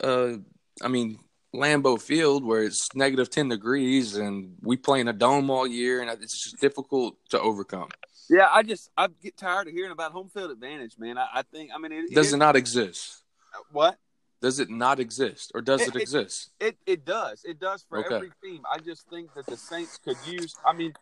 [0.03, 0.33] uh,
[0.81, 1.19] I mean.
[1.53, 6.01] Lambeau Field, where it's negative ten degrees, and we play in a dome all year,
[6.01, 7.89] and it's just difficult to overcome.
[8.29, 11.17] Yeah, I just I get tired of hearing about home field advantage, man.
[11.17, 13.23] I, I think I mean it Does it, it not exist?
[13.53, 13.97] Uh, what
[14.41, 16.51] Does it not exist, or does It- it, it- exist?
[16.59, 18.15] it it does it does for Okay.
[18.15, 18.61] every team.
[18.71, 20.55] I just think that the Saints could use.
[20.65, 20.93] I mean,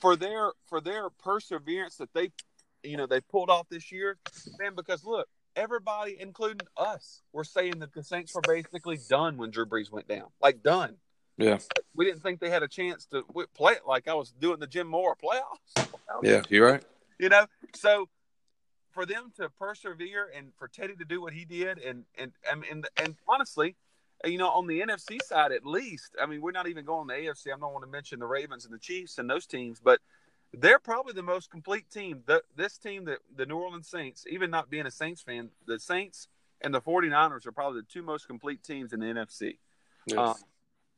[0.00, 2.32] for their for their perseverance that they
[2.82, 4.18] you know they pulled off this year,
[4.58, 4.74] man.
[4.74, 9.66] Because look, everybody, including us, were saying that the Saints were basically done when Drew
[9.66, 10.96] Brees went down, like done.
[11.38, 11.58] Yeah,
[11.94, 13.22] We didn't think they had a chance to
[13.54, 15.86] play it like I was doing the Jim Mora playoffs.
[16.22, 16.82] yeah, you're right.
[17.18, 18.08] you know so
[18.92, 22.64] for them to persevere and for teddy to do what he did and and and
[22.70, 23.76] and, and honestly
[24.24, 27.14] you know on the nfc side at least i mean we're not even going to
[27.14, 29.78] the afc i don't want to mention the ravens and the chiefs and those teams
[29.84, 30.00] but
[30.52, 34.50] they're probably the most complete team the, this team that the new orleans saints even
[34.50, 36.28] not being a saints fan the saints
[36.62, 39.58] and the 49ers are probably the two most complete teams in the nfc
[40.06, 40.16] Yeah.
[40.30, 40.34] um,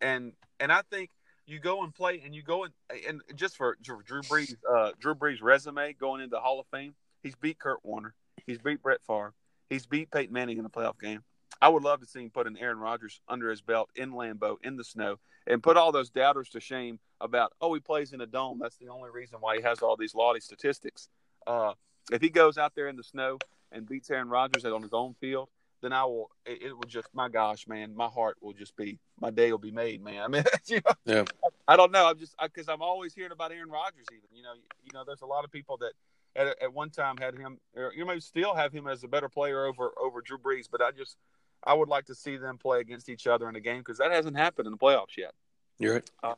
[0.01, 1.11] and and I think
[1.47, 2.73] you go and play and you go and
[3.09, 6.95] and just for Drew Brees uh, Drew Brees resume going into the Hall of Fame,
[7.23, 8.15] he's beat Kurt Warner,
[8.47, 9.33] he's beat Brett Favre,
[9.71, 11.23] he's beat Peyton Manning in a playoff game.
[11.61, 14.57] I would love to see him put an Aaron Rodgers under his belt in Lambeau
[14.63, 15.17] in the snow
[15.47, 18.59] and put all those doubters to shame about oh he plays in a dome.
[18.61, 21.09] That's the only reason why he has all these laudy statistics.
[21.47, 21.73] Uh,
[22.13, 23.39] if he goes out there in the snow
[23.73, 25.49] and beats Aaron Rodgers on his own field,
[25.83, 26.31] then I will.
[26.47, 29.59] It, it will just, my gosh, man, my heart will just be, my day will
[29.59, 30.23] be made, man.
[30.25, 31.25] I mean, you know, Yeah.
[31.67, 32.09] I don't know.
[32.09, 34.07] I'm just because I'm always hearing about Aaron Rodgers.
[34.11, 35.93] Even you know, you know, there's a lot of people that
[36.35, 39.29] at, at one time had him, or you may still have him as a better
[39.29, 40.67] player over over Drew Brees.
[40.71, 41.17] But I just,
[41.65, 44.13] I would like to see them play against each other in a game because that
[44.13, 45.33] hasn't happened in the playoffs yet.
[45.79, 46.37] You're right.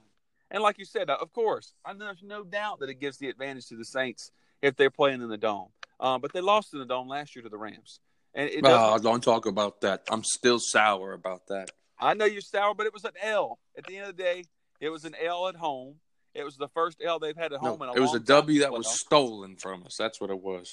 [0.52, 3.18] And like you said, uh, of course, I know there's no doubt that it gives
[3.18, 5.68] the advantage to the Saints if they're playing in the dome.
[6.00, 8.00] Uh, but they lost in the dome last year to the Rams.
[8.34, 10.02] And it Oh, don't talk about that.
[10.10, 11.70] I'm still sour about that.
[11.98, 13.58] I know you're sour, but it was an L.
[13.76, 14.44] At the end of the day,
[14.80, 15.96] it was an L at home.
[16.34, 18.20] It was the first L they've had at No, home in a it was a
[18.20, 19.96] W that was stolen from us.
[19.98, 20.72] That's what it was.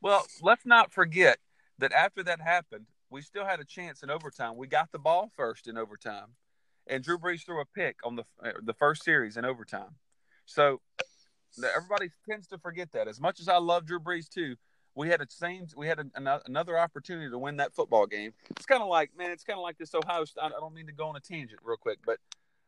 [0.00, 1.38] Well, let's not forget
[1.78, 4.56] that after that happened, we still had a chance in overtime.
[4.56, 6.34] We got the ball first in overtime,
[6.88, 9.94] and Drew Brees threw a pick on the uh, the first series in overtime.
[10.46, 10.80] So
[11.74, 13.06] everybody tends to forget that.
[13.06, 14.56] As much as I love Drew Brees too,
[14.96, 18.32] we had a same we had a, ano- another opportunity to win that football game.
[18.50, 20.24] It's kind of like man, it's kind of like this Ohio.
[20.42, 22.18] I don't mean to go on a tangent real quick, but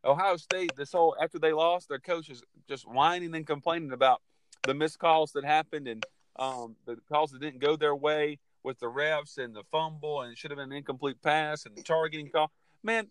[0.04, 4.22] Ohio State this whole after they lost, their coach is just whining and complaining about
[4.62, 6.06] the missed calls that happened and
[6.36, 10.32] um, the calls that didn't go their way with the refs and the fumble and
[10.32, 12.50] it should have been an incomplete pass and the targeting call.
[12.82, 13.06] Man,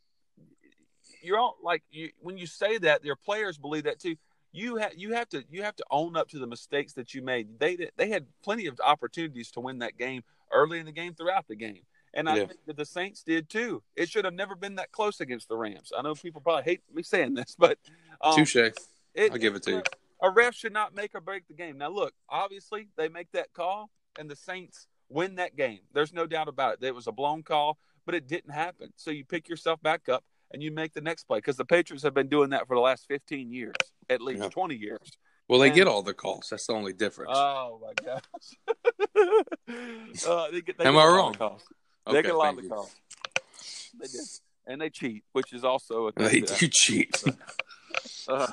[1.24, 4.18] you're all like you when you say that, their players believe that too.
[4.52, 7.22] You have you have to you have to own up to the mistakes that you
[7.22, 7.58] made.
[7.58, 11.48] They they had plenty of opportunities to win that game early in the game, throughout
[11.48, 12.46] the game, and I Yeah.
[12.48, 13.82] think that the Saints did too.
[13.96, 15.92] It should have never been that close against the Rams.
[15.98, 17.80] I know people probably hate me saying this, but
[18.22, 18.58] um, Touche.
[19.18, 19.84] I'll give it to you.
[20.22, 21.78] A ref should not make or break the game.
[21.78, 25.80] Now, look, obviously they make that call, and the Saints win that game.
[25.94, 26.84] There's no doubt about it.
[26.86, 28.92] It was a blown call, but it didn't happen.
[28.96, 32.04] So you pick yourself back up and you make the next play because the Patriots
[32.04, 33.76] have been doing that for the last 15 years,
[34.10, 34.50] at least Yeah.
[34.50, 35.12] 20 years.
[35.48, 36.48] Well, they And- get all the calls.
[36.50, 37.32] That's the only difference.
[37.34, 38.76] Oh my gosh!
[40.28, 41.30] uh, they get, they Am get I a lot wrong?
[41.34, 41.64] of calls.
[42.08, 42.70] okay, they get a lot of you.
[42.70, 42.96] calls.
[44.00, 44.20] They do,
[44.68, 46.26] and they cheat, which is also a thing.
[46.28, 47.24] They do cheat.
[48.28, 48.48] Uh,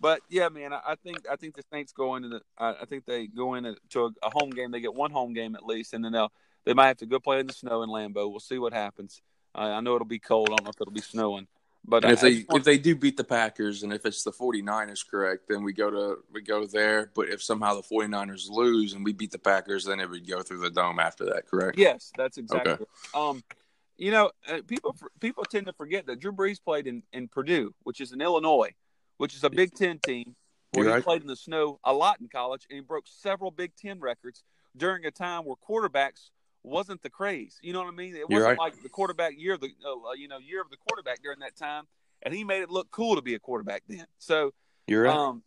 [0.00, 2.40] but yeah, man, I, I think I think the Saints go into the.
[2.58, 4.70] I, I think they go into a, a home game.
[4.70, 6.32] They get one home game at least, and then they'll
[6.64, 8.30] they might have to go play in the snow in Lambeau.
[8.30, 9.20] We'll see what happens.
[9.54, 10.48] Uh, I know it'll be cold.
[10.50, 11.48] I don't know if it'll be snowing,
[11.84, 15.06] but I, if they if they do beat the Packers and if it's the 49ers
[15.08, 17.10] correct, then we go to we go there.
[17.14, 20.42] But if somehow the 49ers lose and we beat the Packers, then it would go
[20.42, 21.78] through the dome after that, correct?
[21.78, 22.72] yes, that's exactly.
[22.72, 22.84] Okay.
[23.14, 23.42] Um,
[23.98, 27.74] you know, uh, people people tend to forget that Drew Brees played in in Purdue,
[27.82, 28.70] which is in Illinois,
[29.20, 30.34] which is a Big Ten team.
[30.72, 31.04] Where You're he right.
[31.04, 34.44] played in the snow a lot in college, and he broke several Big Ten records
[34.74, 36.30] during a time where quarterbacks
[36.62, 37.58] wasn't the craze.
[37.60, 38.16] You know what I mean?
[38.16, 38.58] It wasn't right.
[38.58, 41.54] like the quarterback year, of the uh, you know year of the quarterback during that
[41.54, 41.84] time,
[42.22, 44.06] and he made it look cool to be a quarterback then.
[44.18, 44.54] So,
[44.86, 45.14] You're right.
[45.14, 45.42] um,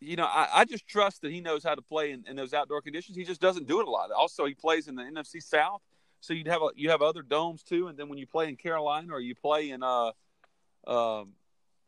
[0.00, 2.52] you know, I, I just trust that he knows how to play in, in those
[2.52, 3.16] outdoor conditions.
[3.16, 4.10] He just doesn't do it a lot.
[4.10, 5.80] Also, he plays in the NFC South,
[6.20, 7.86] so you'd have a, you have other domes too.
[7.88, 10.10] And then when you play in Carolina or you play in uh,
[10.86, 11.32] um,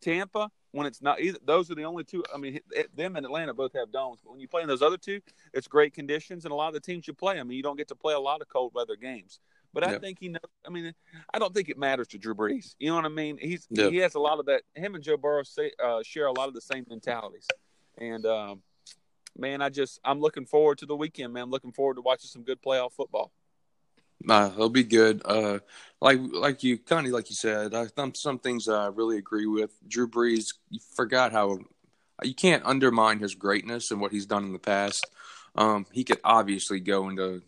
[0.00, 2.23] Tampa, when it's not either, those are the only two.
[2.35, 4.83] I mean, it, them and Atlanta both have domes, but when you play in those
[4.83, 5.21] other two,
[5.55, 6.45] it's great conditions.
[6.45, 8.12] And a lot of the teams you play, I mean, you don't get to play
[8.12, 9.41] a lot of cold weather games.
[9.73, 10.41] But I think he knows.
[10.67, 10.95] I mean,
[11.35, 12.75] I don't think it matters to Drew Brees.
[12.79, 13.37] You know what I mean?
[13.39, 13.91] He's Yep.
[13.93, 14.62] he has a lot of that.
[14.75, 17.47] Him and Joe Burrow say, uh, share a lot of the same mentalities.
[17.99, 18.62] And um,
[19.37, 21.43] man, I just I'm looking forward to the weekend, man.
[21.45, 23.33] I'm looking forward to watching some good playoff football.
[24.22, 25.22] Nah, it'll be good.
[25.24, 25.61] Uh,
[26.00, 29.46] like like you kind of like you said, I, some some things I really agree
[29.46, 29.70] with.
[29.88, 31.59] Drew Brees, you forgot how
[32.22, 35.09] you can't undermine his greatness and what he's done in the past.
[35.55, 37.42] Um, he could obviously go into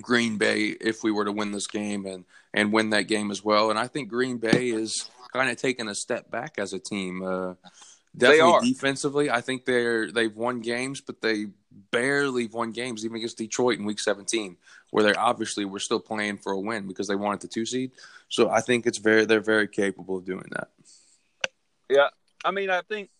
[0.00, 2.24] Green Bay if we were to win this game and
[2.54, 3.70] and win that game as well.
[3.70, 7.22] And I think Green Bay is kind of taking a step back as a team.
[7.22, 7.54] Uh,
[8.14, 8.60] They definitely are.
[8.60, 11.46] defensively, I think they're they've won games, but they
[11.90, 14.56] barely won games even against Detroit in Week 17,
[14.90, 17.92] where they obviously were still playing for a win because they wanted the two seed.
[18.28, 20.68] So I think it's very they're very capable of doing that.
[21.88, 22.08] Yeah,
[22.44, 23.10] I mean, I think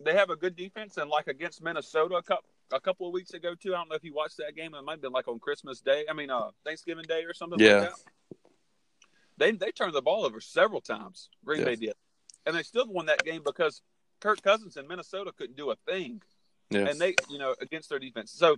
[0.00, 3.34] they have a good defense, and like against Minnesota a couple a couple of weeks
[3.34, 3.74] ago too.
[3.74, 4.74] I don't know if you watched that game.
[4.74, 6.04] It might have been like on Christmas Day.
[6.08, 7.78] I mean, uh, Thanksgiving Day or something Yeah.
[7.80, 7.98] like that.
[9.36, 11.28] They they turned the ball over several times.
[11.44, 11.64] Green Yeah.
[11.66, 11.94] Bay did,
[12.46, 13.82] and they still won that game because
[14.20, 16.22] Kirk Cousins in Minnesota couldn't do a thing.
[16.70, 18.32] Yeah, and they, you know, against their defense.
[18.32, 18.56] So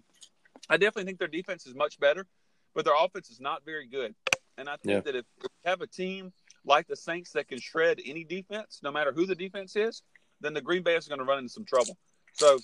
[0.71, 2.27] I definitely think their defense is much better,
[2.75, 4.15] but their offense is not very good.
[4.59, 5.01] And I think Yeah.
[5.01, 6.33] that if you have a team
[6.65, 10.03] like the Saints that can shred any defense, no matter who the defense is,
[10.41, 11.97] then the Green Bay is going to run into some trouble.
[12.35, 12.59] So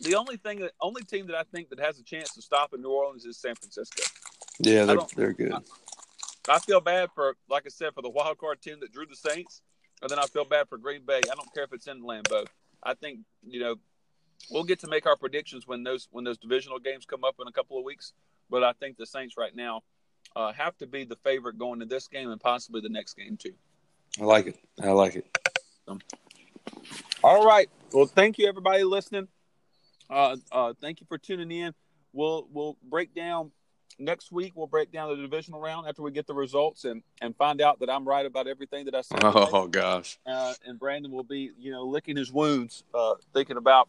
[0.00, 2.74] the only thing, that only team that I think that has a chance to stop
[2.74, 4.02] in New Orleans is San Francisco.
[4.58, 5.54] yeah, they're they're good.
[6.48, 9.14] I feel bad for, like I said, for the wild card team that drew the
[9.16, 9.62] Saints,
[10.00, 11.18] and then I feel bad for Green Bay.
[11.30, 12.46] I don't care if it's in Lambeau.
[12.82, 13.76] I think you know
[14.50, 17.48] we'll get to make our predictions when those when those divisional games come up in
[17.48, 18.12] a couple of weeks.
[18.50, 19.82] But I think the Saints right now
[20.36, 23.36] uh, have to be the favorite going to this game and possibly the next game
[23.36, 23.54] too.
[24.20, 24.58] I like it.
[24.82, 25.26] I like it.
[27.24, 27.68] All right.
[27.92, 29.28] Well, thank you everybody listening.
[30.10, 31.74] Uh, uh, thank you for tuning in.
[32.12, 33.52] We'll we'll break down
[33.98, 34.52] next week.
[34.54, 37.80] We'll break down the divisional round after we get the results and and find out
[37.80, 39.20] that I'm right about everything that I said.
[39.20, 39.30] today.
[39.52, 43.88] Oh gosh, uh, and Brandon will be, you know, licking his wounds, uh, thinking about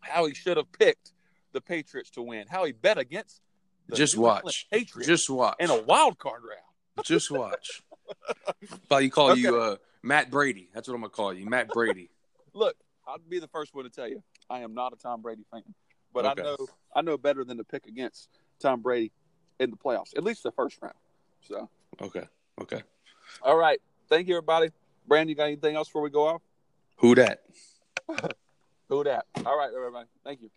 [0.00, 1.12] how he should have picked
[1.52, 3.40] the Patriots to win, how he bet against
[3.88, 4.66] the Just New watch.
[4.70, 5.56] Patriots just watch.
[5.60, 6.60] in a wild card round.
[7.06, 7.82] Just watch.
[8.88, 9.40] But you call Okay.
[9.40, 10.70] you uh, Matt Brady.
[10.74, 12.10] That's what I'm gonna call you, Matt Brady.
[12.54, 12.76] Look,
[13.06, 15.62] I'll be the first one to tell you, I am not a Tom Brady fan,
[16.12, 16.40] but Okay.
[16.40, 16.56] I know
[16.94, 18.28] I know better than to pick against
[18.60, 19.12] Tom Brady
[19.60, 20.94] in the playoffs, at least the first round.
[21.42, 21.68] So,
[22.00, 22.24] Okay.
[22.60, 22.82] Okay.
[23.42, 23.78] all right,
[24.08, 24.70] thank you, everybody.
[25.06, 26.42] Brandon, you got anything else before we go off?
[26.96, 27.42] Who that?
[28.88, 29.26] Who that?
[29.44, 30.06] All right, everybody.
[30.24, 30.50] Thank you.